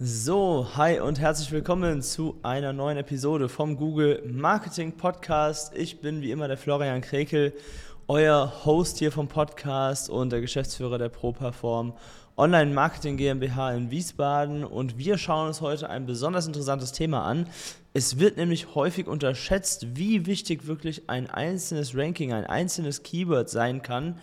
So, 0.00 0.64
hi 0.76 1.00
und 1.00 1.18
herzlich 1.18 1.50
willkommen 1.50 2.02
zu 2.02 2.38
einer 2.44 2.72
neuen 2.72 2.98
Episode 2.98 3.48
vom 3.48 3.76
Google 3.76 4.22
Marketing 4.30 4.92
Podcast. 4.92 5.76
Ich 5.76 6.00
bin 6.00 6.22
wie 6.22 6.30
immer 6.30 6.46
der 6.46 6.56
Florian 6.56 7.00
Krekel, 7.00 7.52
euer 8.06 8.64
Host 8.64 8.98
hier 8.98 9.10
vom 9.10 9.26
Podcast 9.26 10.08
und 10.08 10.30
der 10.30 10.40
Geschäftsführer 10.40 10.98
der 10.98 11.08
ProPerform 11.08 11.94
Online 12.36 12.72
Marketing 12.72 13.16
GmbH 13.16 13.72
in 13.72 13.90
Wiesbaden 13.90 14.62
und 14.62 14.98
wir 14.98 15.18
schauen 15.18 15.48
uns 15.48 15.60
heute 15.60 15.90
ein 15.90 16.06
besonders 16.06 16.46
interessantes 16.46 16.92
Thema 16.92 17.24
an. 17.24 17.48
Es 17.92 18.20
wird 18.20 18.36
nämlich 18.36 18.76
häufig 18.76 19.08
unterschätzt, 19.08 19.96
wie 19.96 20.26
wichtig 20.26 20.68
wirklich 20.68 21.10
ein 21.10 21.28
einzelnes 21.28 21.96
Ranking, 21.96 22.32
ein 22.32 22.46
einzelnes 22.46 23.02
Keyword 23.02 23.50
sein 23.50 23.82
kann 23.82 24.20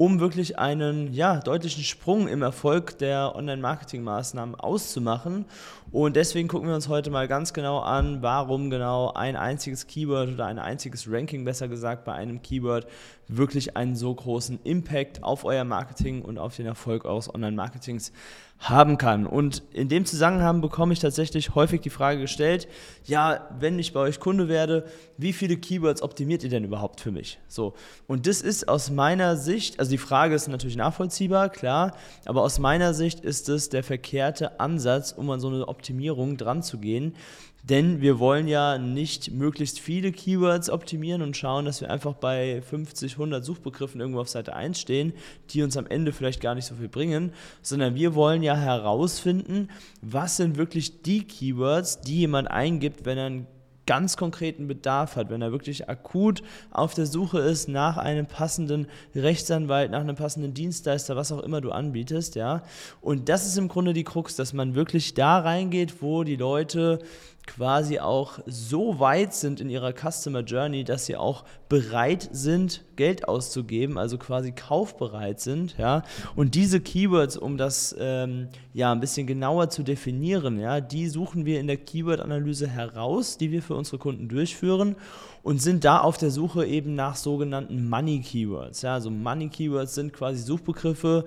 um 0.00 0.18
wirklich 0.18 0.58
einen 0.58 1.12
ja, 1.12 1.40
deutlichen 1.40 1.84
Sprung 1.84 2.26
im 2.26 2.40
Erfolg 2.40 2.96
der 2.96 3.36
Online-Marketing-Maßnahmen 3.36 4.54
auszumachen. 4.54 5.44
Und 5.92 6.16
deswegen 6.16 6.48
gucken 6.48 6.68
wir 6.68 6.74
uns 6.74 6.88
heute 6.88 7.10
mal 7.10 7.28
ganz 7.28 7.52
genau 7.52 7.80
an, 7.80 8.22
warum 8.22 8.70
genau 8.70 9.12
ein 9.12 9.36
einziges 9.36 9.86
Keyword 9.88 10.30
oder 10.30 10.46
ein 10.46 10.58
einziges 10.58 11.06
Ranking, 11.06 11.44
besser 11.44 11.68
gesagt, 11.68 12.06
bei 12.06 12.14
einem 12.14 12.40
Keyword 12.40 12.86
wirklich 13.28 13.76
einen 13.76 13.94
so 13.94 14.14
großen 14.14 14.60
Impact 14.64 15.22
auf 15.22 15.44
euer 15.44 15.64
Marketing 15.64 16.22
und 16.22 16.38
auf 16.38 16.56
den 16.56 16.64
Erfolg 16.64 17.04
eures 17.04 17.34
Online-Marketings 17.34 18.10
haben 18.60 18.98
kann. 18.98 19.26
Und 19.26 19.62
in 19.72 19.88
dem 19.88 20.04
Zusammenhang 20.04 20.60
bekomme 20.60 20.92
ich 20.92 20.98
tatsächlich 20.98 21.54
häufig 21.54 21.80
die 21.80 21.90
Frage 21.90 22.20
gestellt, 22.20 22.68
ja, 23.06 23.48
wenn 23.58 23.78
ich 23.78 23.94
bei 23.94 24.00
euch 24.00 24.20
Kunde 24.20 24.48
werde, 24.48 24.84
wie 25.16 25.32
viele 25.32 25.56
Keywords 25.56 26.02
optimiert 26.02 26.44
ihr 26.44 26.50
denn 26.50 26.64
überhaupt 26.64 27.00
für 27.00 27.10
mich? 27.10 27.38
So. 27.48 27.72
Und 28.06 28.26
das 28.26 28.42
ist 28.42 28.68
aus 28.68 28.90
meiner 28.90 29.36
Sicht, 29.36 29.78
also 29.80 29.90
die 29.90 29.98
Frage 29.98 30.34
ist 30.34 30.46
natürlich 30.46 30.76
nachvollziehbar, 30.76 31.48
klar, 31.48 31.96
aber 32.26 32.42
aus 32.42 32.58
meiner 32.58 32.92
Sicht 32.92 33.20
ist 33.20 33.48
es 33.48 33.70
der 33.70 33.82
verkehrte 33.82 34.60
Ansatz, 34.60 35.12
um 35.12 35.30
an 35.30 35.40
so 35.40 35.48
eine 35.48 35.66
Optimierung 35.66 36.36
dran 36.36 36.62
zu 36.62 36.78
gehen. 36.78 37.14
Denn 37.62 38.00
wir 38.00 38.18
wollen 38.18 38.48
ja 38.48 38.78
nicht 38.78 39.32
möglichst 39.32 39.80
viele 39.80 40.12
Keywords 40.12 40.70
optimieren 40.70 41.22
und 41.22 41.36
schauen, 41.36 41.64
dass 41.64 41.80
wir 41.80 41.90
einfach 41.90 42.14
bei 42.14 42.62
50, 42.62 43.12
100 43.12 43.44
Suchbegriffen 43.44 44.00
irgendwo 44.00 44.20
auf 44.20 44.28
Seite 44.28 44.54
1 44.54 44.80
stehen, 44.80 45.12
die 45.50 45.62
uns 45.62 45.76
am 45.76 45.86
Ende 45.86 46.12
vielleicht 46.12 46.40
gar 46.40 46.54
nicht 46.54 46.66
so 46.66 46.74
viel 46.74 46.88
bringen, 46.88 47.32
sondern 47.62 47.94
wir 47.94 48.14
wollen 48.14 48.42
ja 48.42 48.56
herausfinden, 48.56 49.68
was 50.00 50.36
sind 50.36 50.56
wirklich 50.56 51.02
die 51.02 51.24
Keywords, 51.24 52.00
die 52.00 52.20
jemand 52.20 52.50
eingibt, 52.50 53.04
wenn 53.04 53.18
er 53.18 53.26
ein 53.26 53.46
ganz 53.90 54.16
konkreten 54.16 54.68
Bedarf 54.68 55.16
hat, 55.16 55.30
wenn 55.30 55.42
er 55.42 55.50
wirklich 55.50 55.88
akut 55.88 56.44
auf 56.70 56.94
der 56.94 57.06
Suche 57.06 57.40
ist 57.40 57.68
nach 57.68 57.96
einem 57.96 58.26
passenden 58.26 58.86
Rechtsanwalt, 59.16 59.90
nach 59.90 59.98
einem 59.98 60.14
passenden 60.14 60.54
Dienstleister, 60.54 61.16
was 61.16 61.32
auch 61.32 61.42
immer 61.42 61.60
du 61.60 61.72
anbietest, 61.72 62.36
ja. 62.36 62.62
Und 63.00 63.28
das 63.28 63.46
ist 63.46 63.58
im 63.58 63.66
Grunde 63.66 63.92
die 63.92 64.04
Krux, 64.04 64.36
dass 64.36 64.52
man 64.52 64.76
wirklich 64.76 65.14
da 65.14 65.40
reingeht, 65.40 66.02
wo 66.02 66.22
die 66.22 66.36
Leute 66.36 67.00
quasi 67.46 67.98
auch 67.98 68.38
so 68.46 69.00
weit 69.00 69.34
sind 69.34 69.60
in 69.60 69.70
ihrer 69.70 69.92
Customer 69.92 70.40
Journey, 70.40 70.84
dass 70.84 71.06
sie 71.06 71.16
auch 71.16 71.44
bereit 71.68 72.28
sind, 72.32 72.84
Geld 72.96 73.28
auszugeben, 73.28 73.98
also 73.98 74.18
quasi 74.18 74.52
kaufbereit 74.52 75.40
sind, 75.40 75.76
ja. 75.78 76.02
Und 76.36 76.54
diese 76.54 76.80
Keywords, 76.80 77.36
um 77.36 77.56
das 77.56 77.94
ähm, 77.98 78.48
ja 78.72 78.92
ein 78.92 79.00
bisschen 79.00 79.26
genauer 79.26 79.70
zu 79.70 79.82
definieren, 79.82 80.60
ja, 80.60 80.80
die 80.80 81.08
suchen 81.08 81.44
wir 81.44 81.60
in 81.60 81.66
der 81.66 81.76
Keyword-Analyse 81.76 82.68
heraus, 82.68 83.36
die 83.36 83.50
wir 83.50 83.62
für 83.62 83.74
unsere 83.74 83.98
Kunden 83.98 84.28
durchführen 84.28 84.96
und 85.42 85.62
sind 85.62 85.84
da 85.84 85.98
auf 85.98 86.18
der 86.18 86.30
Suche 86.30 86.66
eben 86.66 86.94
nach 86.94 87.16
sogenannten 87.16 87.88
Money 87.88 88.20
Keywords. 88.20 88.82
Ja, 88.82 88.94
also 88.94 89.10
Money 89.10 89.48
Keywords 89.48 89.94
sind 89.94 90.12
quasi 90.12 90.42
Suchbegriffe, 90.42 91.24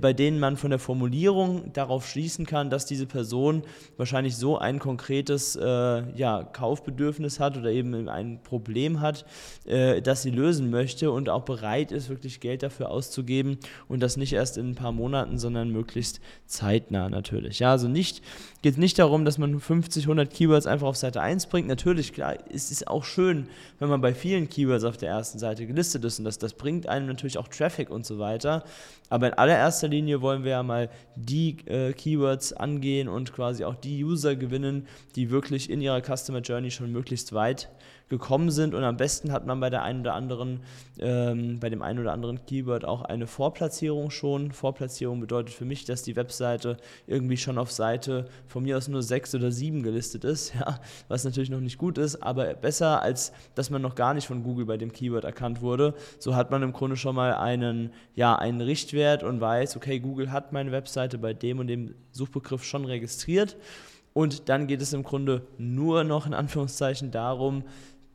bei 0.00 0.12
denen 0.12 0.38
man 0.38 0.56
von 0.56 0.70
der 0.70 0.78
Formulierung 0.78 1.72
darauf 1.72 2.08
schließen 2.08 2.46
kann, 2.46 2.70
dass 2.70 2.86
diese 2.86 3.06
Person 3.06 3.62
wahrscheinlich 3.96 4.36
so 4.36 4.58
ein 4.58 4.78
konkretes 4.78 5.56
äh, 5.56 6.02
ja, 6.16 6.44
Kaufbedürfnis 6.44 7.40
hat 7.40 7.56
oder 7.56 7.70
eben 7.70 8.08
ein 8.08 8.40
Problem 8.42 9.00
hat, 9.00 9.24
äh, 9.66 10.00
das 10.02 10.22
sie 10.22 10.30
lösen 10.30 10.70
möchte 10.70 11.10
und 11.10 11.28
auch 11.28 11.42
bereit 11.42 11.92
ist, 11.92 12.08
wirklich 12.08 12.40
Geld 12.40 12.62
dafür 12.62 12.90
auszugeben 12.90 13.58
und 13.88 14.00
das 14.00 14.16
nicht 14.16 14.32
erst 14.32 14.58
in 14.58 14.70
ein 14.70 14.74
paar 14.74 14.92
Monaten, 14.92 15.38
sondern 15.38 15.70
möglichst 15.70 16.20
zeitnah 16.46 17.08
natürlich. 17.08 17.58
Ja, 17.58 17.72
also 17.72 17.88
nicht, 17.88 18.22
geht 18.62 18.78
nicht 18.78 18.98
darum, 18.98 19.24
dass 19.24 19.38
man 19.38 19.60
50, 19.60 20.04
100 20.04 20.32
Keywords 20.32 20.66
einfach 20.66 20.86
auf 20.86 20.96
Seite 20.96 21.20
1 21.20 21.46
bringt. 21.46 21.68
Natürlich, 21.68 22.12
klar, 22.12 22.36
es 22.52 22.70
ist 22.70 22.88
auch 22.88 23.04
schön, 23.04 23.48
wenn 23.78 23.88
man 23.88 24.00
bei 24.00 24.14
vielen 24.14 24.48
Keywords 24.48 24.84
auf 24.84 24.96
der 24.96 25.10
ersten 25.10 25.38
Seite 25.38 25.66
gelistet 25.66 26.04
ist 26.04 26.18
und 26.18 26.24
das, 26.24 26.38
das 26.38 26.54
bringt 26.54 26.88
einem 26.88 27.06
natürlich 27.06 27.38
auch 27.38 27.48
Traffic 27.48 27.90
und 27.90 28.06
so 28.06 28.18
weiter. 28.18 28.64
Aber 29.08 29.28
in 29.28 29.34
allererster 29.34 29.65
Linie 29.88 30.20
wollen 30.20 30.44
wir 30.44 30.52
ja 30.52 30.62
mal 30.62 30.88
die 31.16 31.56
äh, 31.66 31.92
Keywords 31.92 32.52
angehen 32.52 33.08
und 33.08 33.32
quasi 33.32 33.64
auch 33.64 33.74
die 33.74 34.04
User 34.04 34.36
gewinnen, 34.36 34.86
die 35.14 35.30
wirklich 35.30 35.70
in 35.70 35.80
ihrer 35.80 36.00
Customer 36.00 36.40
Journey 36.40 36.70
schon 36.70 36.92
möglichst 36.92 37.32
weit 37.32 37.68
gekommen 38.08 38.50
sind 38.50 38.74
und 38.74 38.84
am 38.84 38.96
besten 38.96 39.32
hat 39.32 39.46
man 39.46 39.58
bei 39.58 39.68
der 39.68 39.82
einen 39.82 40.00
oder 40.00 40.14
anderen, 40.14 40.60
ähm, 41.00 41.58
bei 41.58 41.68
dem 41.70 41.82
einen 41.82 41.98
oder 41.98 42.12
anderen 42.12 42.44
Keyword 42.46 42.84
auch 42.84 43.02
eine 43.02 43.26
Vorplatzierung 43.26 44.10
schon. 44.10 44.52
Vorplatzierung 44.52 45.20
bedeutet 45.20 45.52
für 45.52 45.64
mich, 45.64 45.84
dass 45.84 46.04
die 46.04 46.14
Webseite 46.14 46.76
irgendwie 47.08 47.36
schon 47.36 47.58
auf 47.58 47.72
Seite 47.72 48.26
von 48.46 48.62
mir 48.62 48.76
aus 48.76 48.86
nur 48.86 49.02
sechs 49.02 49.34
oder 49.34 49.50
sieben 49.50 49.82
gelistet 49.82 50.24
ist, 50.24 50.54
ja, 50.60 50.78
was 51.08 51.24
natürlich 51.24 51.50
noch 51.50 51.60
nicht 51.60 51.78
gut 51.78 51.98
ist, 51.98 52.22
aber 52.22 52.54
besser 52.54 53.02
als 53.02 53.32
dass 53.54 53.70
man 53.70 53.82
noch 53.82 53.94
gar 53.94 54.14
nicht 54.14 54.26
von 54.26 54.42
Google 54.42 54.66
bei 54.66 54.76
dem 54.76 54.92
Keyword 54.92 55.24
erkannt 55.24 55.60
wurde. 55.60 55.94
So 56.18 56.36
hat 56.36 56.50
man 56.50 56.62
im 56.62 56.72
Grunde 56.72 56.96
schon 56.96 57.16
mal 57.16 57.34
einen, 57.34 57.90
ja, 58.14 58.36
einen 58.36 58.60
Richtwert 58.60 59.22
und 59.24 59.40
weiß, 59.40 59.76
okay, 59.76 59.98
Google 59.98 60.30
hat 60.30 60.52
meine 60.52 60.72
Webseite 60.72 61.18
bei 61.18 61.34
dem 61.34 61.58
und 61.58 61.66
dem 61.66 61.94
Suchbegriff 62.12 62.64
schon 62.64 62.84
registriert. 62.84 63.56
Und 64.12 64.48
dann 64.48 64.66
geht 64.66 64.80
es 64.80 64.94
im 64.94 65.02
Grunde 65.02 65.46
nur 65.58 66.02
noch 66.02 66.26
in 66.26 66.32
Anführungszeichen 66.32 67.10
darum, 67.10 67.64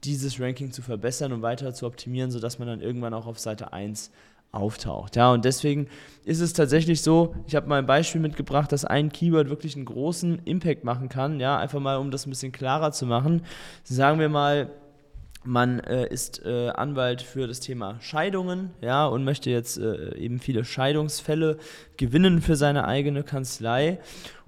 dieses 0.03 0.39
Ranking 0.39 0.71
zu 0.71 0.81
verbessern 0.81 1.31
und 1.33 1.41
weiter 1.41 1.73
zu 1.73 1.85
optimieren, 1.85 2.31
sodass 2.31 2.59
man 2.59 2.67
dann 2.67 2.81
irgendwann 2.81 3.13
auch 3.13 3.27
auf 3.27 3.39
Seite 3.39 3.73
1 3.73 4.11
auftaucht. 4.51 5.15
Ja, 5.15 5.31
und 5.31 5.45
deswegen 5.45 5.87
ist 6.25 6.41
es 6.41 6.53
tatsächlich 6.53 7.01
so, 7.01 7.35
ich 7.47 7.55
habe 7.55 7.67
mal 7.67 7.79
ein 7.79 7.85
Beispiel 7.85 8.19
mitgebracht, 8.19 8.71
dass 8.71 8.83
ein 8.83 9.11
Keyword 9.11 9.49
wirklich 9.49 9.75
einen 9.75 9.85
großen 9.85 10.39
Impact 10.45 10.83
machen 10.83 11.09
kann. 11.09 11.39
Ja, 11.39 11.57
einfach 11.57 11.79
mal, 11.79 11.97
um 11.97 12.11
das 12.11 12.25
ein 12.25 12.31
bisschen 12.31 12.51
klarer 12.51 12.91
zu 12.91 13.05
machen. 13.05 13.43
Sagen 13.83 14.19
wir 14.19 14.29
mal, 14.29 14.69
man 15.43 15.79
äh, 15.79 16.07
ist 16.07 16.45
äh, 16.45 16.69
Anwalt 16.69 17.21
für 17.21 17.47
das 17.47 17.59
Thema 17.59 17.99
Scheidungen, 17.99 18.71
ja, 18.81 19.07
und 19.07 19.23
möchte 19.23 19.49
jetzt 19.49 19.77
äh, 19.77 20.15
eben 20.15 20.39
viele 20.39 20.63
Scheidungsfälle 20.63 21.57
gewinnen 21.97 22.41
für 22.41 22.55
seine 22.55 22.87
eigene 22.87 23.23
Kanzlei. 23.23 23.99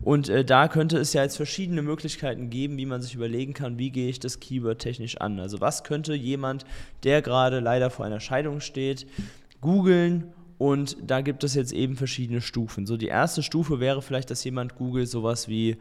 Und 0.02 0.30
äh, 0.30 0.46
da 0.46 0.68
könnte 0.68 0.98
es 0.98 1.14
ja 1.14 1.24
jetzt 1.24 1.38
verschiedene 1.38 1.82
Möglichkeiten 1.82 2.50
geben, 2.50 2.78
wie 2.78 2.86
man 2.86 3.02
sich 3.02 3.16
überlegen 3.16 3.54
kann, 3.54 3.80
wie 3.80 3.90
gehe 3.90 4.10
ich 4.10 4.20
das 4.20 4.40
Keyword 4.40 4.80
technisch 4.80 5.18
an. 5.18 5.40
Also 5.40 5.62
was 5.62 5.84
könnte 5.84 6.14
jemand, 6.14 6.66
der 7.04 7.22
gerade 7.22 7.60
leider 7.60 7.90
vor 7.90 8.06
einer 8.06 8.20
Scheidung 8.20 8.60
steht, 8.60 9.08
googeln 9.62 10.32
und 10.58 10.98
da 11.06 11.22
gibt 11.22 11.44
es 11.44 11.56
jetzt 11.56 11.74
eben 11.74 11.98
verschiedene 11.98 12.42
Stufen. 12.42 12.86
So 12.86 12.98
die 12.98 13.08
erste 13.08 13.44
Stufe 13.44 13.80
wäre 13.80 14.02
vielleicht, 14.02 14.30
dass 14.30 14.44
jemand 14.44 14.76
googelt 14.76 15.10
sowas 15.10 15.48
wie 15.48 15.78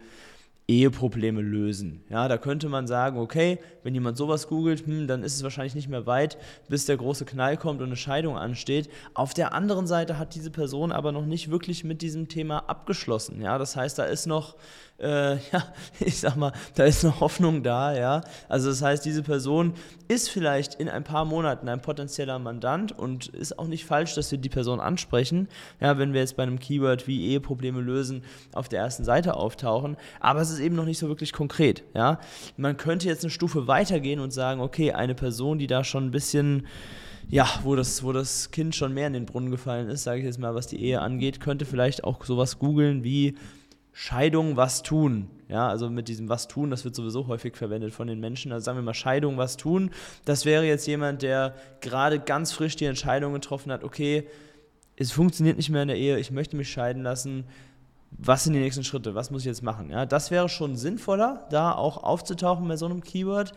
Eheprobleme 0.69 1.41
lösen. 1.41 2.05
Ja, 2.09 2.29
da 2.29 2.39
könnte 2.39 2.69
man 2.69 2.87
sagen, 2.87 3.19
okay, 3.19 3.59
wenn 3.83 3.95
jemand 3.95 4.17
sowas 4.17 4.47
googelt, 4.47 4.87
hm, 4.87 5.07
dann 5.09 5.25
ist 5.25 5.35
es 5.35 5.43
wahrscheinlich 5.43 5.75
nicht 5.75 5.89
mehr 5.89 6.07
weit, 6.07 6.39
bis 6.69 6.87
der 6.87 6.97
große 6.97 7.25
Knall 7.25 7.57
kommt 7.57 7.81
und 7.81 7.89
eine 7.89 7.97
Scheidung 7.97 8.37
ansteht. 8.37 8.89
Auf 9.15 9.35
der 9.35 9.53
anderen 9.55 9.87
Seite 9.87 10.19
hat 10.19 10.35
diese 10.35 10.51
Person 10.51 10.93
aber 10.93 11.13
noch 11.13 11.27
nicht 11.27 11.51
wirklich 11.51 11.85
mit 11.85 12.01
diesem 12.01 12.29
Thema 12.29 12.59
abgeschlossen. 12.69 13.43
Ja, 13.43 13.59
das 13.59 13.77
heißt, 13.77 13.99
da 13.99 14.05
ist 14.05 14.27
noch 14.27 14.57
äh, 15.03 15.35
ja, 15.53 15.65
ich 16.01 16.21
sag 16.21 16.37
mal, 16.37 16.53
da 16.75 16.85
ist 16.85 17.03
noch 17.03 17.21
Hoffnung 17.21 17.63
da, 17.63 17.95
ja. 17.95 18.23
Also 18.49 18.71
das 18.71 18.83
heißt, 18.83 19.05
diese 19.05 19.23
Person 19.23 19.75
ist 20.09 20.31
vielleicht 20.31 20.75
in 20.75 20.89
ein 20.89 21.05
paar 21.05 21.25
Monaten 21.25 21.69
ein 21.69 21.83
potenzieller 21.83 22.39
Mandant 22.39 22.93
und 22.93 23.29
ist 23.29 23.59
auch 23.59 23.67
nicht 23.67 23.85
falsch, 23.85 24.15
dass 24.15 24.31
wir 24.31 24.39
die 24.39 24.49
Person 24.49 24.81
ansprechen, 24.81 25.49
ja, 25.81 25.99
wenn 25.99 26.13
wir 26.13 26.21
jetzt 26.21 26.37
bei 26.37 26.45
einem 26.45 26.59
Keyword 26.59 27.07
wie 27.07 27.27
Eheprobleme 27.29 27.81
lösen 27.81 28.25
auf 28.53 28.69
der 28.69 28.81
ersten 28.81 29.05
Seite 29.05 29.35
auftauchen, 29.35 29.97
aber 30.21 30.41
es 30.41 30.51
ist 30.51 30.61
eben 30.63 30.77
noch 30.77 30.85
nicht 30.85 30.99
so 30.99 31.09
wirklich 31.09 31.33
konkret, 31.33 31.85
ja. 31.95 32.21
Man 32.57 32.77
könnte 32.77 33.09
jetzt 33.09 33.25
eine 33.25 33.31
Stufe 33.31 33.67
weitergehen 33.67 34.21
und 34.21 34.33
sagen, 34.33 34.61
okay, 34.61 34.93
eine 34.93 35.15
Person, 35.15 35.59
die 35.59 35.67
da 35.67 35.85
schon 35.85 36.07
ein 36.07 36.11
bisschen 36.11 36.67
ja, 37.29 37.49
wo 37.63 37.77
das, 37.77 38.03
wo 38.03 38.13
das 38.13 38.51
Kind 38.51 38.75
schon 38.75 38.93
mehr 38.93 39.07
in 39.07 39.13
den 39.13 39.27
Brunnen 39.27 39.51
gefallen 39.51 39.89
ist, 39.89 40.03
sage 40.05 40.19
ich 40.19 40.27
jetzt 40.27 40.39
mal, 40.39 40.55
was 40.55 40.67
die 40.67 40.83
Ehe 40.83 41.01
angeht, 41.01 41.41
könnte 41.41 41.65
vielleicht 41.65 42.05
auch 42.05 42.25
sowas 42.25 42.59
googeln 42.59 43.05
wie 43.05 43.37
Scheidung, 43.93 44.57
was 44.57 44.83
tun. 44.83 45.31
Ja, 45.49 45.69
also 45.69 45.91
mit 45.91 46.09
diesem 46.09 46.31
was 46.31 46.49
tun, 46.49 46.71
das 46.71 46.85
wird 46.85 46.95
sowieso 46.95 47.27
häufig 47.27 47.57
verwendet 47.57 47.93
von 47.93 48.07
den 48.07 48.21
Menschen. 48.21 48.53
Also 48.53 48.65
sagen 48.65 48.79
wir 48.79 48.83
mal 48.83 48.95
Scheidung, 48.95 49.37
was 49.37 49.59
tun. 49.59 49.91
Das 50.25 50.47
wäre 50.47 50.65
jetzt 50.65 50.87
jemand, 50.87 51.23
der 51.23 51.55
gerade 51.81 52.19
ganz 52.19 52.53
frisch 52.53 52.77
die 52.77 52.87
Entscheidung 52.87 53.35
getroffen 53.35 53.71
hat, 53.71 53.85
okay, 53.85 54.27
es 54.97 55.13
funktioniert 55.13 55.59
nicht 55.59 55.69
mehr 55.71 55.83
in 55.83 55.89
der 55.89 55.99
Ehe, 55.99 56.19
ich 56.19 56.31
möchte 56.31 56.57
mich 56.57 56.71
scheiden 56.71 57.03
lassen. 57.03 57.45
Was 58.19 58.45
sind 58.45 58.53
die 58.53 58.61
nächsten 58.61 58.85
Schritte? 58.85 59.15
Was 59.15 59.31
muss 59.31 59.43
ich 59.43 59.47
jetzt 59.47 59.63
machen? 59.63 59.91
Ja, 59.91 60.07
das 60.07 60.31
wäre 60.31 60.49
schon 60.49 60.77
sinnvoller, 60.77 61.47
da 61.51 61.73
auch 61.73 62.03
aufzutauchen 62.03 62.69
bei 62.69 62.77
so 62.77 62.87
einem 62.87 63.03
Keyword. 63.03 63.53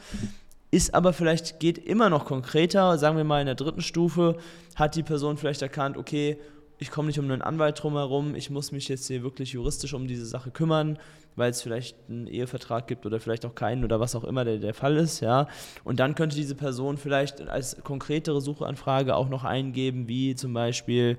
Ist 0.72 0.94
aber 0.94 1.14
vielleicht, 1.14 1.60
geht 1.60 1.78
immer 1.78 2.10
noch 2.10 2.26
konkreter, 2.26 2.98
sagen 2.98 3.18
wir 3.18 3.24
mal 3.24 3.40
in 3.40 3.46
der 3.46 3.56
dritten 3.56 3.82
Stufe, 3.82 4.38
hat 4.76 4.96
die 4.96 5.04
Person 5.04 5.38
vielleicht 5.38 5.62
erkannt, 5.62 5.98
okay, 5.98 6.38
ich 6.78 6.92
komme 6.92 7.08
nicht 7.08 7.20
um 7.20 7.26
einen 7.26 7.42
Anwalt 7.42 7.82
drumherum, 7.82 8.36
ich 8.36 8.50
muss 8.50 8.72
mich 8.72 8.88
jetzt 8.90 9.08
hier 9.08 9.24
wirklich 9.24 9.54
juristisch 9.54 9.94
um 9.94 10.08
diese 10.08 10.26
Sache 10.26 10.52
kümmern, 10.52 10.98
weil 11.36 11.52
es 11.52 11.62
vielleicht 11.62 11.96
einen 12.10 12.28
Ehevertrag 12.28 12.88
gibt 12.88 13.06
oder 13.06 13.20
vielleicht 13.20 13.46
auch 13.46 13.56
keinen 13.56 13.84
oder 13.84 14.00
was 14.00 14.16
auch 14.16 14.24
immer 14.24 14.44
der, 14.44 14.58
der 14.58 14.74
Fall 14.74 14.98
ist, 14.98 15.22
ja. 15.22 15.48
Und 15.84 16.00
dann 16.00 16.16
könnte 16.16 16.36
diese 16.36 16.56
Person 16.56 16.98
vielleicht 16.98 17.48
als 17.48 17.78
konkretere 17.84 18.42
Suchanfrage 18.42 19.16
auch 19.16 19.30
noch 19.30 19.44
eingeben, 19.44 20.08
wie 20.08 20.36
zum 20.36 20.54
Beispiel 20.54 21.18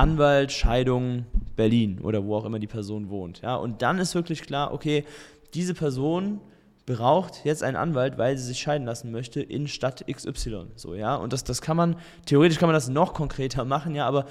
Anwalt, 0.00 0.50
Scheidung, 0.50 1.26
Berlin 1.56 2.00
oder 2.00 2.24
wo 2.24 2.34
auch 2.34 2.46
immer 2.46 2.58
die 2.58 2.66
Person 2.66 3.10
wohnt, 3.10 3.42
ja. 3.42 3.54
Und 3.54 3.82
dann 3.82 3.98
ist 3.98 4.14
wirklich 4.14 4.40
klar, 4.40 4.72
okay, 4.72 5.04
diese 5.52 5.74
Person 5.74 6.40
braucht 6.86 7.44
jetzt 7.44 7.62
einen 7.62 7.76
Anwalt, 7.76 8.16
weil 8.16 8.38
sie 8.38 8.44
sich 8.44 8.60
scheiden 8.60 8.86
lassen 8.86 9.12
möchte 9.12 9.42
in 9.42 9.68
Stadt 9.68 10.06
XY. 10.10 10.68
So, 10.74 10.94
ja. 10.94 11.16
Und 11.16 11.34
das, 11.34 11.44
das 11.44 11.60
kann 11.60 11.76
man, 11.76 11.96
theoretisch 12.24 12.58
kann 12.58 12.68
man 12.68 12.74
das 12.74 12.88
noch 12.88 13.12
konkreter 13.12 13.66
machen, 13.66 13.94
ja, 13.94 14.06
aber 14.06 14.24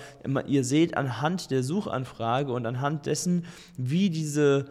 ihr 0.47 0.63
seht 0.63 0.97
anhand 0.97 1.51
der 1.51 1.61
Suchanfrage 1.61 2.51
und 2.51 2.65
anhand 2.65 3.05
dessen, 3.05 3.45
wie 3.77 4.09
diese 4.09 4.65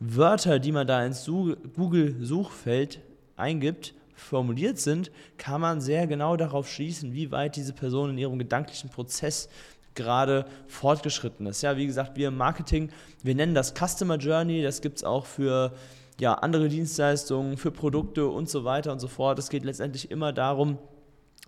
Wörter, 0.00 0.58
die 0.58 0.72
man 0.72 0.86
da 0.86 1.02
ins 1.02 1.24
Google-Suchfeld 1.24 3.00
eingibt, 3.36 3.94
formuliert 4.14 4.78
sind, 4.78 5.10
kann 5.38 5.60
man 5.60 5.80
sehr 5.80 6.06
genau 6.06 6.36
darauf 6.36 6.70
schließen, 6.70 7.14
wie 7.14 7.30
weit 7.30 7.56
diese 7.56 7.72
Person 7.72 8.10
in 8.10 8.18
ihrem 8.18 8.38
gedanklichen 8.38 8.90
Prozess 8.90 9.48
gerade 9.94 10.46
fortgeschritten 10.66 11.46
ist. 11.46 11.62
Ja, 11.62 11.76
wie 11.76 11.86
gesagt, 11.86 12.16
wir 12.16 12.28
im 12.28 12.36
Marketing, 12.36 12.90
wir 13.22 13.34
nennen 13.34 13.54
das 13.54 13.74
Customer 13.74 14.16
Journey, 14.16 14.62
das 14.62 14.80
gibt 14.80 14.98
es 14.98 15.04
auch 15.04 15.26
für 15.26 15.72
ja, 16.20 16.34
andere 16.34 16.68
Dienstleistungen, 16.68 17.56
für 17.56 17.70
Produkte 17.70 18.26
und 18.26 18.48
so 18.48 18.64
weiter 18.64 18.92
und 18.92 19.00
so 19.00 19.08
fort. 19.08 19.38
Es 19.38 19.48
geht 19.48 19.64
letztendlich 19.64 20.10
immer 20.10 20.32
darum, 20.32 20.78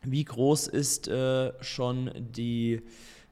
wie 0.02 0.24
groß 0.24 0.68
ist 0.68 1.08
äh, 1.08 1.52
schon 1.62 2.10
die, 2.14 2.82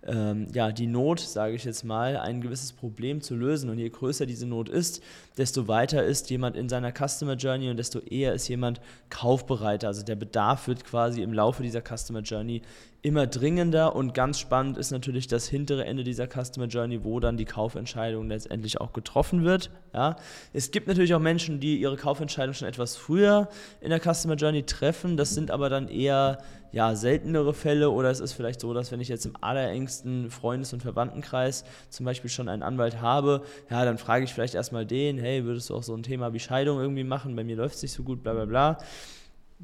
ähm, 0.06 0.49
ja, 0.52 0.72
die 0.72 0.87
Not, 0.87 1.20
sage 1.20 1.54
ich 1.54 1.64
jetzt 1.64 1.84
mal, 1.84 2.16
ein 2.16 2.40
gewisses 2.40 2.72
Problem 2.72 3.20
zu 3.20 3.37
lösen. 3.37 3.70
Und 3.70 3.78
je 3.78 3.88
größer 3.88 4.26
diese 4.26 4.46
Not 4.46 4.69
ist, 4.69 5.02
desto 5.37 5.69
weiter 5.69 6.04
ist 6.04 6.31
jemand 6.31 6.56
in 6.56 6.69
seiner 6.69 6.93
Customer 6.93 7.34
Journey 7.34 7.70
und 7.70 7.76
desto 7.76 8.00
eher 8.00 8.32
ist 8.32 8.49
jemand 8.49 8.81
kaufbereiter. 9.10 9.88
Also 9.88 10.02
der 10.02 10.16
Bedarf 10.16 10.66
wird 10.66 10.84
quasi 10.84 11.22
im 11.22 11.32
Laufe 11.32 11.62
dieser 11.62 11.82
Customer 11.82 12.20
Journey 12.20 12.62
immer 13.02 13.26
dringender 13.26 13.96
und 13.96 14.14
ganz 14.14 14.38
spannend 14.38 14.78
ist 14.78 14.93
natürlich 14.93 15.26
das 15.26 15.49
hintere 15.49 15.84
Ende 15.84 16.04
dieser 16.04 16.28
Customer 16.28 16.66
Journey, 16.66 17.02
wo 17.02 17.19
dann 17.19 17.37
die 17.37 17.44
Kaufentscheidung 17.44 18.28
letztendlich 18.28 18.81
auch 18.81 18.93
getroffen 18.93 19.44
wird. 19.44 19.70
Ja. 19.93 20.16
Es 20.52 20.70
gibt 20.70 20.87
natürlich 20.87 21.12
auch 21.14 21.20
Menschen, 21.20 21.58
die 21.58 21.81
ihre 21.81 21.96
Kaufentscheidung 21.96 22.54
schon 22.54 22.69
etwas 22.69 22.96
früher 22.96 23.49
in 23.81 23.90
der 23.90 24.00
Customer 24.00 24.37
Journey 24.37 24.62
treffen. 24.62 25.16
Das 25.16 25.34
sind 25.34 25.50
aber 25.50 25.69
dann 25.69 25.88
eher 25.88 26.38
ja, 26.72 26.94
seltenere 26.94 27.54
Fälle 27.54 27.90
oder 27.90 28.10
es 28.10 28.20
ist 28.20 28.32
vielleicht 28.32 28.60
so, 28.60 28.72
dass 28.74 28.90
wenn 28.90 29.00
ich 29.00 29.08
jetzt 29.08 29.26
im 29.26 29.36
allerengsten 29.40 30.30
Freundes- 30.30 30.72
und 30.72 30.82
Verwandtenkreis 30.82 31.64
zum 31.90 32.06
Beispiel 32.06 32.30
schon 32.30 32.48
einen 32.48 32.62
Anwalt 32.62 33.00
habe, 33.00 33.42
ja, 33.70 33.84
dann 33.84 33.98
frage 33.98 34.24
ich 34.24 34.32
vielleicht 34.32 34.54
erstmal 34.54 34.86
den, 34.86 35.19
hey, 35.19 35.44
würdest 35.44 35.70
du 35.70 35.76
auch 35.76 35.82
so 35.82 35.94
ein 35.94 36.02
Thema 36.02 36.32
wie 36.32 36.40
Scheidung 36.40 36.80
irgendwie 36.80 37.04
machen? 37.04 37.36
Bei 37.36 37.44
mir 37.44 37.56
läuft 37.56 37.76
es 37.76 37.82
nicht 37.82 37.92
so 37.92 38.02
gut, 38.02 38.22
bla 38.22 38.32
bla 38.32 38.46
bla 38.46 38.78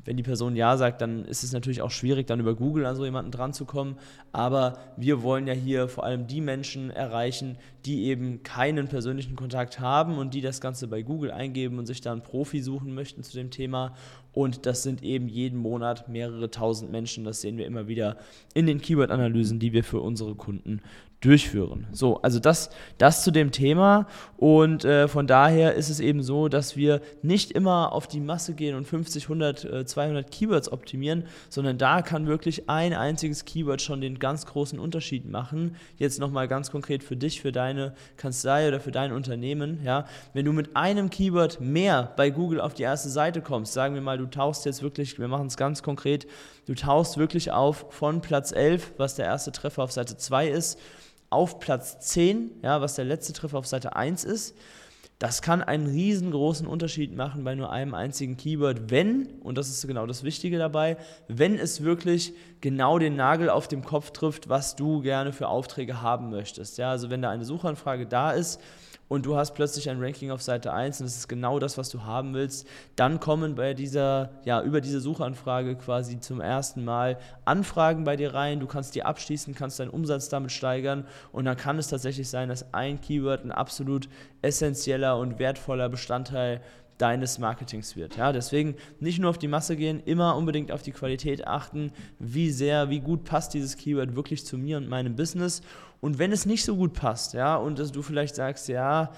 wenn 0.04 0.16
die 0.16 0.22
Person 0.22 0.56
Ja 0.56 0.76
sagt, 0.76 1.00
dann 1.00 1.24
ist 1.24 1.42
es 1.42 1.52
natürlich 1.52 1.82
auch 1.82 1.90
schwierig, 1.90 2.26
dann 2.26 2.40
über 2.40 2.54
Google 2.54 2.86
an 2.86 2.96
so 2.96 3.04
jemanden 3.04 3.30
dran 3.30 3.52
zu 3.52 3.64
kommen. 3.64 3.96
Aber 4.32 4.78
wir 4.96 5.22
wollen 5.22 5.46
ja 5.46 5.54
hier 5.54 5.88
vor 5.88 6.04
allem 6.04 6.26
die 6.26 6.40
Menschen 6.40 6.90
erreichen, 6.90 7.58
die 7.84 8.04
eben 8.04 8.42
keinen 8.42 8.88
persönlichen 8.88 9.36
Kontakt 9.36 9.80
haben 9.80 10.18
und 10.18 10.34
die 10.34 10.40
das 10.40 10.60
Ganze 10.60 10.88
bei 10.88 11.02
Google 11.02 11.30
eingeben 11.30 11.78
und 11.78 11.86
sich 11.86 12.00
da 12.00 12.12
einen 12.12 12.22
Profi 12.22 12.60
suchen 12.60 12.94
möchten 12.94 13.22
zu 13.22 13.36
dem 13.36 13.50
Thema. 13.50 13.94
Und 14.32 14.66
das 14.66 14.82
sind 14.82 15.02
eben 15.02 15.28
jeden 15.28 15.58
Monat 15.58 16.08
mehrere 16.08 16.50
tausend 16.50 16.92
Menschen. 16.92 17.24
Das 17.24 17.40
sehen 17.40 17.56
wir 17.56 17.66
immer 17.66 17.88
wieder 17.88 18.16
in 18.54 18.66
den 18.66 18.80
Keyword-Analysen, 18.80 19.58
die 19.58 19.72
wir 19.72 19.82
für 19.82 20.00
unsere 20.00 20.34
Kunden 20.34 20.80
durchführen. 21.20 21.88
So, 21.90 22.22
also 22.22 22.38
das, 22.38 22.70
das 22.96 23.24
zu 23.24 23.32
dem 23.32 23.50
Thema 23.50 24.06
und 24.36 24.84
äh, 24.84 25.08
von 25.08 25.26
daher 25.26 25.74
ist 25.74 25.88
es 25.88 25.98
eben 25.98 26.22
so, 26.22 26.48
dass 26.48 26.76
wir 26.76 27.00
nicht 27.22 27.50
immer 27.50 27.92
auf 27.92 28.06
die 28.06 28.20
Masse 28.20 28.54
gehen 28.54 28.76
und 28.76 28.86
50, 28.86 29.24
100, 29.24 29.64
äh, 29.64 29.84
200 29.84 30.30
Keywords 30.30 30.70
optimieren, 30.70 31.24
sondern 31.48 31.76
da 31.76 32.02
kann 32.02 32.28
wirklich 32.28 32.70
ein 32.70 32.92
einziges 32.92 33.44
Keyword 33.44 33.82
schon 33.82 34.00
den 34.00 34.20
ganz 34.20 34.46
großen 34.46 34.78
Unterschied 34.78 35.28
machen. 35.28 35.74
Jetzt 35.96 36.20
nochmal 36.20 36.46
ganz 36.46 36.70
konkret 36.70 37.02
für 37.02 37.16
dich, 37.16 37.40
für 37.40 37.50
deine 37.50 37.94
Kanzlei 38.16 38.68
oder 38.68 38.78
für 38.78 38.92
dein 38.92 39.10
Unternehmen, 39.10 39.80
ja, 39.84 40.06
wenn 40.34 40.44
du 40.44 40.52
mit 40.52 40.76
einem 40.76 41.10
Keyword 41.10 41.60
mehr 41.60 42.12
bei 42.16 42.30
Google 42.30 42.60
auf 42.60 42.74
die 42.74 42.84
erste 42.84 43.08
Seite 43.08 43.42
kommst, 43.42 43.72
sagen 43.72 43.94
wir 43.94 44.02
mal, 44.02 44.18
du 44.18 44.26
tauchst 44.26 44.64
jetzt 44.66 44.84
wirklich, 44.84 45.18
wir 45.18 45.26
machen 45.26 45.48
es 45.48 45.56
ganz 45.56 45.82
konkret, 45.82 46.28
du 46.68 46.74
tauchst 46.74 47.16
wirklich 47.16 47.50
auf 47.50 47.86
von 47.88 48.20
Platz 48.20 48.52
11, 48.52 48.92
was 48.98 49.14
der 49.14 49.24
erste 49.24 49.52
Treffer 49.52 49.82
auf 49.82 49.90
Seite 49.90 50.18
2 50.18 50.48
ist, 50.48 50.78
auf 51.30 51.60
Platz 51.60 51.98
10, 52.00 52.50
ja, 52.62 52.82
was 52.82 52.94
der 52.94 53.06
letzte 53.06 53.32
Treffer 53.32 53.58
auf 53.58 53.66
Seite 53.66 53.96
1 53.96 54.24
ist. 54.24 54.54
Das 55.18 55.40
kann 55.40 55.62
einen 55.62 55.86
riesengroßen 55.86 56.66
Unterschied 56.66 57.16
machen 57.16 57.42
bei 57.42 57.54
nur 57.54 57.72
einem 57.72 57.94
einzigen 57.94 58.36
Keyword, 58.36 58.90
wenn, 58.90 59.28
und 59.40 59.56
das 59.56 59.70
ist 59.70 59.84
genau 59.86 60.06
das 60.06 60.22
Wichtige 60.24 60.58
dabei, 60.58 60.98
wenn 61.26 61.58
es 61.58 61.82
wirklich 61.82 62.34
genau 62.60 62.98
den 62.98 63.16
Nagel 63.16 63.48
auf 63.48 63.66
dem 63.66 63.82
Kopf 63.82 64.10
trifft, 64.10 64.50
was 64.50 64.76
du 64.76 65.00
gerne 65.00 65.32
für 65.32 65.48
Aufträge 65.48 66.02
haben 66.02 66.28
möchtest. 66.30 66.76
Ja, 66.76 66.90
also 66.90 67.08
wenn 67.08 67.22
da 67.22 67.30
eine 67.30 67.46
Suchanfrage 67.46 68.06
da 68.06 68.30
ist, 68.32 68.60
und 69.08 69.26
du 69.26 69.36
hast 69.36 69.54
plötzlich 69.54 69.88
ein 69.90 70.02
Ranking 70.02 70.30
auf 70.30 70.42
Seite 70.42 70.72
1 70.72 71.00
und 71.00 71.06
das 71.06 71.16
ist 71.16 71.28
genau 71.28 71.58
das, 71.58 71.78
was 71.78 71.88
du 71.88 72.04
haben 72.04 72.34
willst, 72.34 72.66
dann 72.96 73.20
kommen 73.20 73.54
bei 73.54 73.74
dieser, 73.74 74.30
ja, 74.44 74.62
über 74.62 74.80
diese 74.80 75.00
Suchanfrage 75.00 75.76
quasi 75.76 76.20
zum 76.20 76.40
ersten 76.40 76.84
Mal 76.84 77.18
Anfragen 77.44 78.04
bei 78.04 78.16
dir 78.16 78.34
rein. 78.34 78.60
Du 78.60 78.66
kannst 78.66 78.94
die 78.94 79.02
abschließen, 79.02 79.54
kannst 79.54 79.80
deinen 79.80 79.90
Umsatz 79.90 80.28
damit 80.28 80.52
steigern 80.52 81.06
und 81.32 81.46
dann 81.46 81.56
kann 81.56 81.78
es 81.78 81.88
tatsächlich 81.88 82.28
sein, 82.28 82.48
dass 82.48 82.72
ein 82.74 83.00
Keyword 83.00 83.44
ein 83.44 83.52
absolut 83.52 84.08
essentieller 84.42 85.18
und 85.18 85.38
wertvoller 85.38 85.88
Bestandteil 85.88 86.60
deines 86.98 87.38
Marketings 87.38 87.96
wird. 87.96 88.16
Ja, 88.16 88.32
deswegen 88.32 88.74
nicht 89.00 89.18
nur 89.18 89.30
auf 89.30 89.38
die 89.38 89.48
Masse 89.48 89.76
gehen, 89.76 90.02
immer 90.04 90.36
unbedingt 90.36 90.72
auf 90.72 90.82
die 90.82 90.92
Qualität 90.92 91.46
achten, 91.46 91.92
wie 92.18 92.50
sehr, 92.50 92.90
wie 92.90 93.00
gut 93.00 93.24
passt 93.24 93.54
dieses 93.54 93.76
Keyword 93.76 94.16
wirklich 94.16 94.44
zu 94.44 94.58
mir 94.58 94.76
und 94.76 94.88
meinem 94.88 95.16
Business. 95.16 95.62
Und 96.00 96.18
wenn 96.18 96.32
es 96.32 96.46
nicht 96.46 96.64
so 96.64 96.76
gut 96.76 96.92
passt, 96.92 97.34
ja, 97.34 97.56
und 97.56 97.78
dass 97.78 97.92
du 97.92 98.02
vielleicht 98.02 98.34
sagst, 98.34 98.68
ja, 98.68 99.12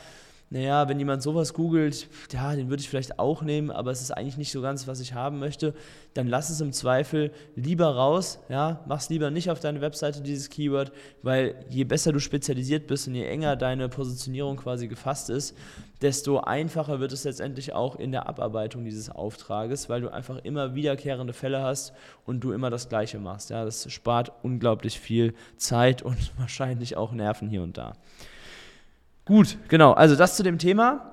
naja, 0.52 0.88
wenn 0.88 0.98
jemand 0.98 1.22
sowas 1.22 1.54
googelt, 1.54 2.08
ja, 2.32 2.56
den 2.56 2.70
würde 2.70 2.80
ich 2.80 2.88
vielleicht 2.88 3.20
auch 3.20 3.42
nehmen, 3.42 3.70
aber 3.70 3.92
es 3.92 4.00
ist 4.00 4.10
eigentlich 4.10 4.36
nicht 4.36 4.50
so 4.50 4.60
ganz, 4.60 4.88
was 4.88 4.98
ich 4.98 5.14
haben 5.14 5.38
möchte, 5.38 5.74
dann 6.12 6.26
lass 6.26 6.50
es 6.50 6.60
im 6.60 6.72
Zweifel 6.72 7.30
lieber 7.54 7.94
raus, 7.94 8.40
ja, 8.48 8.80
mach 8.88 8.98
es 8.98 9.08
lieber 9.10 9.30
nicht 9.30 9.48
auf 9.52 9.60
deine 9.60 9.80
Webseite 9.80 10.22
dieses 10.22 10.50
Keyword, 10.50 10.90
weil 11.22 11.54
je 11.68 11.84
besser 11.84 12.10
du 12.10 12.18
spezialisiert 12.18 12.88
bist 12.88 13.06
und 13.06 13.14
je 13.14 13.26
enger 13.26 13.54
deine 13.54 13.88
Positionierung 13.88 14.56
quasi 14.56 14.88
gefasst 14.88 15.30
ist, 15.30 15.56
desto 16.02 16.40
einfacher 16.40 16.98
wird 16.98 17.12
es 17.12 17.22
letztendlich 17.22 17.72
auch 17.72 17.94
in 17.94 18.10
der 18.10 18.28
Abarbeitung 18.28 18.84
dieses 18.84 19.08
Auftrages, 19.08 19.88
weil 19.88 20.00
du 20.00 20.12
einfach 20.12 20.38
immer 20.38 20.74
wiederkehrende 20.74 21.32
Fälle 21.32 21.62
hast 21.62 21.92
und 22.26 22.40
du 22.40 22.50
immer 22.50 22.70
das 22.70 22.88
Gleiche 22.88 23.20
machst, 23.20 23.50
ja, 23.50 23.64
das 23.64 23.88
spart 23.92 24.32
unglaublich 24.42 24.98
viel 24.98 25.32
Zeit 25.56 26.02
und 26.02 26.32
wahrscheinlich 26.38 26.96
auch 26.96 27.12
Nerven 27.12 27.48
hier 27.48 27.62
und 27.62 27.78
da. 27.78 27.92
Gut, 29.30 29.58
genau. 29.68 29.92
Also 29.92 30.16
das 30.16 30.34
zu 30.34 30.42
dem 30.42 30.58
Thema. 30.58 31.06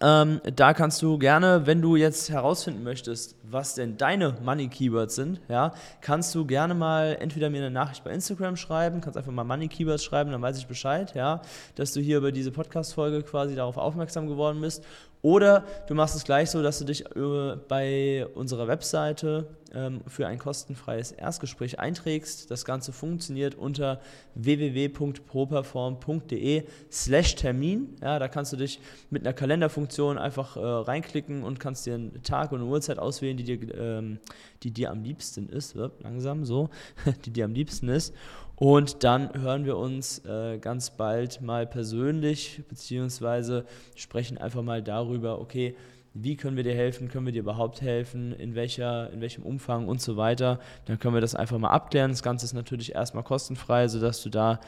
Ähm, 0.00 0.40
da 0.56 0.74
kannst 0.74 1.02
du 1.02 1.18
gerne, 1.18 1.66
wenn 1.66 1.80
du 1.80 1.94
jetzt 1.94 2.30
herausfinden 2.30 2.82
möchtest, 2.82 3.36
was 3.44 3.76
denn 3.76 3.96
deine 3.96 4.36
Money 4.44 4.66
Keywords 4.66 5.14
sind, 5.14 5.40
ja, 5.48 5.72
kannst 6.00 6.34
du 6.34 6.46
gerne 6.46 6.74
mal 6.74 7.16
entweder 7.20 7.48
mir 7.48 7.58
eine 7.58 7.70
Nachricht 7.70 8.02
bei 8.02 8.10
Instagram 8.10 8.56
schreiben, 8.56 9.00
kannst 9.00 9.16
einfach 9.16 9.30
mal 9.30 9.44
Money 9.44 9.68
Keywords 9.68 10.02
schreiben, 10.02 10.32
dann 10.32 10.42
weiß 10.42 10.58
ich 10.58 10.66
Bescheid, 10.66 11.14
ja, 11.14 11.40
dass 11.76 11.92
du 11.92 12.00
hier 12.00 12.18
über 12.18 12.32
diese 12.32 12.50
Podcast-Folge 12.50 13.22
quasi 13.22 13.54
darauf 13.54 13.76
aufmerksam 13.76 14.26
geworden 14.26 14.60
bist. 14.60 14.84
Oder 15.22 15.64
du 15.86 15.94
machst 15.94 16.16
es 16.16 16.24
gleich 16.24 16.50
so, 16.50 16.60
dass 16.60 16.80
du 16.80 16.86
dich 16.86 17.06
äh, 17.14 17.56
bei 17.68 18.26
unserer 18.34 18.66
Webseite 18.66 19.46
ähm, 19.74 20.00
für 20.06 20.26
ein 20.26 20.38
kostenfreies 20.38 21.12
Erstgespräch 21.12 21.78
einträgst. 21.78 22.50
Das 22.50 22.64
Ganze 22.64 22.92
funktioniert 22.92 23.54
unter 23.54 24.00
www.properform.de 24.34 26.64
slash 26.90 27.34
Termin. 27.36 27.94
Ja, 28.00 28.18
da 28.18 28.28
kannst 28.28 28.52
du 28.52 28.56
dich 28.56 28.80
mit 29.10 29.22
einer 29.22 29.32
Kalenderfunktion 29.32 30.18
einfach 30.18 30.56
äh, 30.56 30.60
reinklicken 30.60 31.42
und 31.42 31.60
kannst 31.60 31.86
dir 31.86 31.94
einen 31.94 32.22
Tag 32.22 32.52
und 32.52 32.60
eine 32.60 32.68
Uhrzeit 32.68 32.98
auswählen, 32.98 33.36
die 33.36 33.44
dir, 33.44 33.74
ähm, 33.74 34.18
die 34.62 34.70
dir 34.70 34.90
am 34.90 35.02
liebsten 35.02 35.48
ist. 35.48 35.76
Langsam 36.00 36.44
so, 36.44 36.70
die 37.24 37.30
dir 37.30 37.44
am 37.44 37.54
liebsten 37.54 37.88
ist. 37.88 38.14
Und 38.60 39.04
dann 39.04 39.40
hören 39.40 39.64
wir 39.64 39.76
uns 39.76 40.24
äh, 40.24 40.58
ganz 40.58 40.90
bald 40.90 41.40
mal 41.40 41.64
persönlich, 41.64 42.62
beziehungsweise 42.68 43.64
sprechen 43.94 44.36
einfach 44.36 44.62
mal 44.62 44.82
darüber, 44.82 45.40
okay, 45.40 45.76
wie 46.14 46.36
können 46.36 46.56
wir 46.56 46.64
dir 46.64 46.74
helfen, 46.74 47.08
können 47.08 47.26
wir 47.26 47.32
dir 47.32 47.40
überhaupt 47.40 47.80
helfen, 47.80 48.32
in, 48.32 48.54
welcher, 48.54 49.10
in 49.12 49.20
welchem 49.20 49.42
Umfang 49.42 49.88
und 49.88 50.00
so 50.00 50.16
weiter. 50.16 50.58
Dann 50.86 50.98
können 50.98 51.14
wir 51.14 51.20
das 51.20 51.34
einfach 51.34 51.58
mal 51.58 51.70
abklären. 51.70 52.10
Das 52.10 52.22
Ganze 52.22 52.46
ist 52.46 52.54
natürlich 52.54 52.94
erstmal 52.94 53.22
kostenfrei, 53.22 53.88
sodass 53.88 54.22
du 54.22 54.30
da 54.30 54.60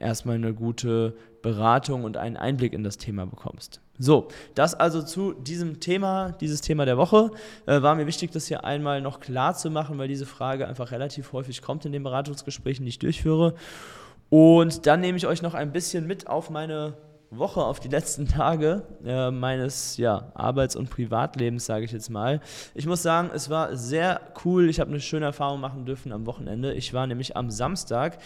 erstmal 0.00 0.36
eine 0.36 0.54
gute 0.54 1.14
Beratung 1.42 2.04
und 2.04 2.16
einen 2.16 2.36
Einblick 2.36 2.72
in 2.72 2.82
das 2.82 2.98
Thema 2.98 3.26
bekommst. 3.26 3.80
So, 3.98 4.28
das 4.54 4.74
also 4.74 5.02
zu 5.02 5.34
diesem 5.34 5.78
Thema, 5.78 6.32
dieses 6.40 6.62
Thema 6.62 6.86
der 6.86 6.96
Woche. 6.96 7.30
Äh, 7.66 7.82
war 7.82 7.94
mir 7.94 8.06
wichtig, 8.06 8.30
das 8.30 8.46
hier 8.46 8.64
einmal 8.64 9.02
noch 9.02 9.20
klar 9.20 9.54
zu 9.54 9.70
machen, 9.70 9.98
weil 9.98 10.08
diese 10.08 10.26
Frage 10.26 10.66
einfach 10.66 10.90
relativ 10.90 11.32
häufig 11.32 11.60
kommt 11.60 11.84
in 11.84 11.92
den 11.92 12.02
Beratungsgesprächen, 12.02 12.84
die 12.84 12.90
ich 12.90 12.98
durchführe. 12.98 13.54
Und 14.30 14.86
dann 14.86 15.00
nehme 15.00 15.18
ich 15.18 15.26
euch 15.26 15.42
noch 15.42 15.54
ein 15.54 15.72
bisschen 15.72 16.06
mit 16.06 16.28
auf 16.28 16.50
meine 16.50 16.94
Woche, 17.32 17.62
auf 17.62 17.78
die 17.78 17.86
letzten 17.86 18.26
Tage 18.26 18.82
äh, 19.04 19.30
meines 19.30 19.96
ja, 19.98 20.32
Arbeits- 20.34 20.74
und 20.74 20.90
Privatlebens, 20.90 21.64
sage 21.64 21.84
ich 21.84 21.92
jetzt 21.92 22.10
mal. 22.10 22.40
Ich 22.74 22.86
muss 22.86 23.04
sagen, 23.04 23.30
es 23.32 23.48
war 23.48 23.76
sehr 23.76 24.20
cool. 24.44 24.68
Ich 24.68 24.80
habe 24.80 24.90
eine 24.90 24.98
schöne 24.98 25.26
Erfahrung 25.26 25.60
machen 25.60 25.86
dürfen 25.86 26.10
am 26.10 26.26
Wochenende. 26.26 26.74
Ich 26.74 26.92
war 26.92 27.06
nämlich 27.06 27.36
am 27.36 27.48
Samstag 27.52 28.18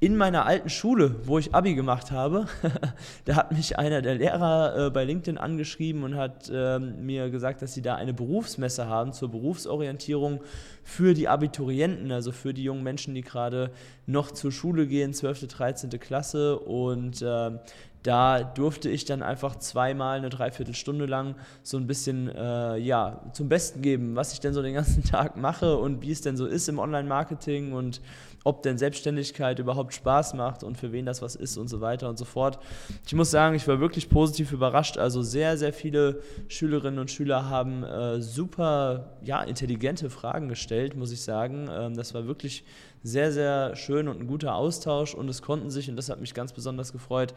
in 0.00 0.18
meiner 0.18 0.44
alten 0.44 0.68
Schule, 0.68 1.16
wo 1.24 1.38
ich 1.38 1.54
Abi 1.54 1.74
gemacht 1.74 2.10
habe. 2.10 2.44
da 3.24 3.36
hat 3.36 3.52
mich 3.52 3.78
einer 3.78 4.02
der 4.02 4.16
Lehrer 4.16 4.88
äh, 4.88 4.90
bei 4.90 5.04
LinkedIn 5.04 5.38
angeschrieben 5.38 6.04
und 6.04 6.16
hat 6.16 6.50
äh, 6.52 6.78
mir 6.78 7.30
gesagt, 7.30 7.62
dass 7.62 7.72
sie 7.72 7.80
da 7.80 7.94
eine 7.94 8.12
Berufsmesse 8.12 8.86
haben 8.86 9.14
zur 9.14 9.30
Berufsorientierung 9.30 10.42
für 10.84 11.14
die 11.14 11.26
Abiturienten, 11.26 12.12
also 12.12 12.32
für 12.32 12.52
die 12.52 12.64
jungen 12.64 12.82
Menschen, 12.82 13.14
die 13.14 13.22
gerade 13.22 13.70
noch 14.04 14.30
zur 14.30 14.52
Schule 14.52 14.86
gehen, 14.86 15.14
12., 15.14 15.48
13. 15.48 15.88
Klasse. 15.98 16.58
Und 16.58 17.24
ähm, 17.26 17.60
da 18.02 18.42
durfte 18.42 18.88
ich 18.88 19.04
dann 19.04 19.22
einfach 19.22 19.56
zweimal 19.56 20.18
eine 20.18 20.28
Dreiviertelstunde 20.28 21.06
lang 21.06 21.36
so 21.62 21.76
ein 21.76 21.86
bisschen 21.86 22.28
äh, 22.28 22.76
ja, 22.78 23.22
zum 23.32 23.48
Besten 23.48 23.80
geben, 23.80 24.16
was 24.16 24.32
ich 24.32 24.40
denn 24.40 24.54
so 24.54 24.62
den 24.62 24.74
ganzen 24.74 25.04
Tag 25.04 25.36
mache 25.36 25.76
und 25.76 26.02
wie 26.02 26.10
es 26.10 26.20
denn 26.20 26.36
so 26.36 26.46
ist 26.46 26.68
im 26.68 26.78
Online-Marketing 26.78 27.72
und 27.72 28.00
ob 28.44 28.62
denn 28.62 28.76
Selbstständigkeit 28.76 29.58
überhaupt 29.58 29.94
Spaß 29.94 30.34
macht 30.34 30.64
und 30.64 30.76
für 30.76 30.92
wen 30.92 31.06
das 31.06 31.22
was 31.22 31.36
ist 31.36 31.56
und 31.56 31.68
so 31.68 31.80
weiter 31.80 32.08
und 32.08 32.18
so 32.18 32.24
fort. 32.24 32.58
Ich 33.06 33.14
muss 33.14 33.30
sagen, 33.30 33.54
ich 33.54 33.66
war 33.68 33.78
wirklich 33.80 34.08
positiv 34.08 34.52
überrascht. 34.52 34.98
Also 34.98 35.22
sehr, 35.22 35.56
sehr 35.56 35.72
viele 35.72 36.20
Schülerinnen 36.48 36.98
und 36.98 37.10
Schüler 37.10 37.48
haben 37.48 37.84
äh, 37.84 38.20
super 38.20 39.16
ja, 39.22 39.42
intelligente 39.42 40.10
Fragen 40.10 40.48
gestellt, 40.48 40.96
muss 40.96 41.12
ich 41.12 41.22
sagen. 41.22 41.68
Ähm, 41.70 41.94
das 41.94 42.14
war 42.14 42.26
wirklich 42.26 42.64
sehr, 43.04 43.32
sehr 43.32 43.76
schön 43.76 44.08
und 44.08 44.20
ein 44.20 44.26
guter 44.26 44.54
Austausch 44.54 45.14
und 45.14 45.28
es 45.28 45.42
konnten 45.42 45.70
sich, 45.70 45.88
und 45.88 45.96
das 45.96 46.08
hat 46.08 46.20
mich 46.20 46.34
ganz 46.34 46.52
besonders 46.52 46.92
gefreut, 46.92 47.34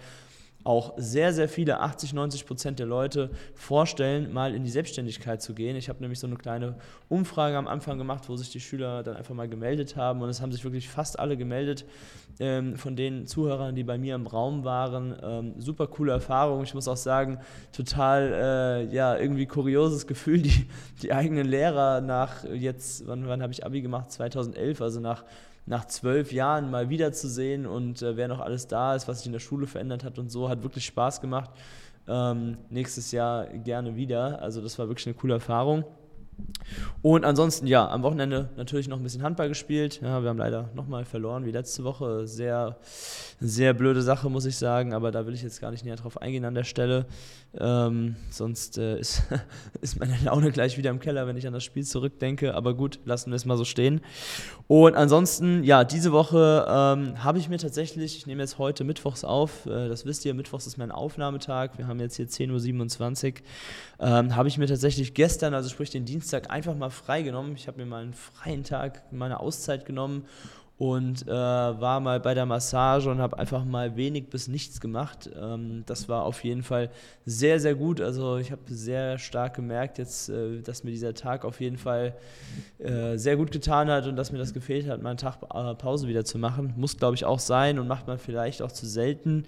auch 0.65 0.93
sehr, 0.97 1.31
sehr 1.31 1.47
viele, 1.47 1.79
80, 1.79 2.13
90 2.13 2.45
Prozent 2.47 2.79
der 2.79 2.87
Leute 2.87 3.29
vorstellen, 3.53 4.33
mal 4.33 4.55
in 4.55 4.63
die 4.63 4.71
Selbstständigkeit 4.71 5.41
zu 5.41 5.53
gehen. 5.53 5.75
Ich 5.75 5.89
habe 5.89 6.01
nämlich 6.01 6.19
so 6.19 6.25
eine 6.25 6.37
kleine 6.37 6.75
Umfrage 7.07 7.55
am 7.55 7.67
Anfang 7.67 7.99
gemacht, 7.99 8.27
wo 8.29 8.35
sich 8.35 8.49
die 8.49 8.59
Schüler 8.59 9.03
dann 9.03 9.15
einfach 9.15 9.35
mal 9.35 9.47
gemeldet 9.47 9.95
haben 9.95 10.23
und 10.23 10.29
es 10.29 10.41
haben 10.41 10.51
sich 10.51 10.63
wirklich 10.63 10.89
fast 10.89 11.19
alle 11.19 11.37
gemeldet 11.37 11.85
ähm, 12.39 12.77
von 12.77 12.95
den 12.95 13.27
Zuhörern, 13.27 13.75
die 13.75 13.83
bei 13.83 13.99
mir 13.99 14.15
im 14.15 14.25
Raum 14.25 14.63
waren. 14.63 15.15
Ähm, 15.21 15.53
super 15.59 15.85
coole 15.85 16.13
Erfahrung. 16.13 16.63
Ich 16.63 16.73
muss 16.73 16.87
auch 16.87 16.97
sagen, 16.97 17.39
total, 17.71 18.87
äh, 18.89 18.93
ja, 18.93 19.15
irgendwie 19.17 19.45
kurioses 19.45 20.07
Gefühl, 20.07 20.41
die, 20.41 20.65
die 21.03 21.13
eigenen 21.13 21.45
Lehrer 21.45 22.01
nach 22.01 22.43
jetzt, 22.43 23.07
wann, 23.07 23.27
wann 23.27 23.43
habe 23.43 23.53
ich 23.53 23.63
Abi 23.63 23.81
gemacht? 23.83 24.11
2011, 24.11 24.81
also 24.81 24.99
nach 24.99 25.25
nach 25.65 25.85
zwölf 25.85 26.31
Jahren 26.31 26.69
mal 26.69 26.89
wiederzusehen 26.89 27.65
und 27.65 28.01
äh, 28.01 28.17
wer 28.17 28.27
noch 28.27 28.39
alles 28.39 28.67
da 28.67 28.95
ist, 28.95 29.07
was 29.07 29.19
sich 29.19 29.27
in 29.27 29.33
der 29.33 29.39
Schule 29.39 29.67
verändert 29.67 30.03
hat 30.03 30.19
und 30.19 30.29
so, 30.29 30.49
hat 30.49 30.63
wirklich 30.63 30.85
Spaß 30.85 31.21
gemacht. 31.21 31.49
Ähm, 32.07 32.57
nächstes 32.69 33.11
Jahr 33.11 33.47
gerne 33.47 33.95
wieder. 33.95 34.41
Also 34.41 34.61
das 34.61 34.77
war 34.77 34.87
wirklich 34.87 35.07
eine 35.07 35.15
coole 35.15 35.33
Erfahrung. 35.35 35.83
Und 37.01 37.23
ansonsten, 37.23 37.67
ja, 37.67 37.87
am 37.87 38.01
Wochenende 38.01 38.49
natürlich 38.57 38.87
noch 38.87 38.97
ein 38.97 39.03
bisschen 39.03 39.21
Handball 39.21 39.47
gespielt. 39.47 40.01
Ja, 40.01 40.23
wir 40.23 40.29
haben 40.29 40.39
leider 40.39 40.69
nochmal 40.73 41.05
verloren 41.05 41.45
wie 41.45 41.51
letzte 41.51 41.83
Woche. 41.83 42.25
Sehr, 42.25 42.77
sehr 43.39 43.73
blöde 43.73 44.01
Sache, 44.01 44.29
muss 44.29 44.45
ich 44.45 44.57
sagen, 44.57 44.93
aber 44.93 45.11
da 45.11 45.27
will 45.27 45.35
ich 45.35 45.43
jetzt 45.43 45.61
gar 45.61 45.69
nicht 45.69 45.85
näher 45.85 45.97
drauf 45.97 46.19
eingehen 46.19 46.45
an 46.45 46.55
der 46.55 46.63
Stelle. 46.63 47.05
Ähm, 47.57 48.15
sonst 48.31 48.77
äh, 48.77 48.99
ist, 48.99 49.21
ist 49.81 49.99
meine 49.99 50.17
Laune 50.23 50.51
gleich 50.51 50.77
wieder 50.77 50.89
im 50.89 50.99
Keller, 50.99 51.27
wenn 51.27 51.37
ich 51.37 51.45
an 51.45 51.53
das 51.53 51.63
Spiel 51.63 51.85
zurückdenke. 51.85 52.55
Aber 52.55 52.73
gut, 52.73 52.99
lassen 53.05 53.29
wir 53.29 53.35
es 53.35 53.45
mal 53.45 53.57
so 53.57 53.65
stehen. 53.65 54.01
Und 54.67 54.95
ansonsten, 54.95 55.63
ja, 55.63 55.83
diese 55.83 56.11
Woche 56.11 56.65
ähm, 56.67 57.23
habe 57.23 57.37
ich 57.37 57.49
mir 57.49 57.59
tatsächlich, 57.59 58.17
ich 58.17 58.25
nehme 58.25 58.41
jetzt 58.41 58.57
heute 58.57 58.83
Mittwochs 58.83 59.23
auf, 59.23 59.67
äh, 59.67 59.87
das 59.87 60.05
wisst 60.05 60.25
ihr, 60.25 60.33
Mittwochs 60.33 60.65
ist 60.65 60.77
mein 60.77 60.91
Aufnahmetag. 60.91 61.77
Wir 61.77 61.87
haben 61.87 61.99
jetzt 61.99 62.15
hier 62.15 62.27
10.27 62.27 63.27
Uhr. 63.27 63.41
Ähm, 63.97 64.35
habe 64.35 64.47
ich 64.49 64.57
mir 64.57 64.67
tatsächlich 64.67 65.13
gestern, 65.13 65.53
also 65.53 65.69
sprich 65.69 65.91
den 65.91 66.03
Dienstag, 66.03 66.24
einfach 66.49 66.75
mal 66.75 66.89
freigenommen. 66.89 67.55
Ich 67.55 67.67
habe 67.67 67.77
mir 67.77 67.85
mal 67.85 68.03
einen 68.03 68.13
freien 68.13 68.63
Tag, 68.63 69.01
meine 69.11 69.39
Auszeit 69.39 69.85
genommen 69.85 70.25
und 70.77 71.25
äh, 71.25 71.31
war 71.31 72.01
mal 72.01 72.19
bei 72.19 72.33
der 72.33 72.45
Massage 72.45 73.09
und 73.09 73.19
habe 73.19 73.39
einfach 73.39 73.63
mal 73.63 73.95
wenig 73.95 74.29
bis 74.29 74.49
nichts 74.49 74.81
gemacht. 74.81 75.29
Ähm, 75.33 75.83
das 75.85 76.09
war 76.09 76.23
auf 76.23 76.43
jeden 76.43 76.63
Fall 76.63 76.89
sehr, 77.25 77.61
sehr 77.61 77.75
gut. 77.75 78.01
Also 78.01 78.37
ich 78.37 78.51
habe 78.51 78.61
sehr 78.67 79.17
stark 79.17 79.55
gemerkt 79.55 79.97
jetzt, 79.99 80.27
äh, 80.27 80.61
dass 80.61 80.83
mir 80.83 80.91
dieser 80.91 81.13
Tag 81.13 81.45
auf 81.45 81.61
jeden 81.61 81.77
Fall 81.77 82.13
äh, 82.79 83.17
sehr 83.17 83.37
gut 83.37 83.51
getan 83.51 83.89
hat 83.89 84.05
und 84.05 84.17
dass 84.17 84.33
mir 84.33 84.37
das 84.37 84.53
gefehlt 84.53 84.89
hat, 84.89 85.01
mal 85.01 85.11
einen 85.11 85.17
Tag 85.17 85.37
äh, 85.43 85.75
Pause 85.75 86.09
wieder 86.09 86.25
zu 86.25 86.37
machen. 86.37 86.73
Muss, 86.75 86.97
glaube 86.97 87.15
ich, 87.15 87.23
auch 87.23 87.39
sein 87.39 87.79
und 87.79 87.87
macht 87.87 88.07
man 88.07 88.19
vielleicht 88.19 88.61
auch 88.61 88.71
zu 88.71 88.85
selten. 88.85 89.45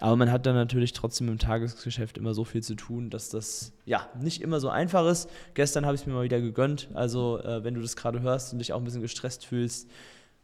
Aber 0.00 0.16
man 0.16 0.32
hat 0.32 0.46
dann 0.46 0.54
natürlich 0.54 0.94
trotzdem 0.94 1.28
im 1.28 1.38
Tagesgeschäft 1.38 2.16
immer 2.16 2.32
so 2.32 2.44
viel 2.44 2.62
zu 2.62 2.76
tun, 2.76 3.10
dass 3.10 3.28
das 3.28 3.72
ja 3.84 4.08
nicht 4.18 4.40
immer 4.40 4.58
so 4.58 4.70
einfach 4.70 5.06
ist. 5.06 5.28
Gestern 5.52 5.84
habe 5.84 5.96
ich 5.96 6.00
es 6.00 6.06
mir 6.06 6.14
mal 6.14 6.24
wieder 6.24 6.40
gegönnt. 6.40 6.88
Also 6.94 7.40
äh, 7.40 7.62
wenn 7.62 7.74
du 7.74 7.82
das 7.82 7.94
gerade 7.94 8.22
hörst 8.22 8.54
und 8.54 8.58
dich 8.58 8.72
auch 8.72 8.78
ein 8.78 8.84
bisschen 8.84 9.02
gestresst 9.02 9.44
fühlst, 9.44 9.90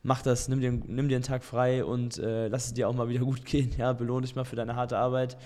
mach 0.02 0.22
das, 0.22 0.48
nimm 0.48 0.60
dir, 0.60 0.70
nimm 0.70 1.08
dir 1.08 1.16
einen 1.16 1.24
Tag 1.24 1.42
frei 1.42 1.84
und 1.84 2.18
äh, 2.18 2.48
lass 2.48 2.66
es 2.66 2.74
dir 2.74 2.88
auch 2.88 2.94
mal 2.94 3.08
wieder 3.08 3.24
gut 3.24 3.44
gehen. 3.44 3.72
Ja, 3.76 3.92
belohne 3.92 4.22
dich 4.22 4.36
mal 4.36 4.44
für 4.44 4.56
deine 4.56 4.76
harte 4.76 4.96
Arbeit. 4.96 5.36